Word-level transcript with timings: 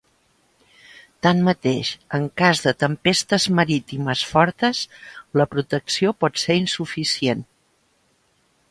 Tanmateix, 1.27 1.91
en 2.19 2.25
cas 2.43 2.63
de 2.65 2.73
tempestes 2.85 3.45
marítimes 3.61 4.25
fortes, 4.33 4.83
la 5.43 5.49
protecció 5.55 6.19
pot 6.25 6.45
ser 6.47 6.59
insuficient. 6.65 7.49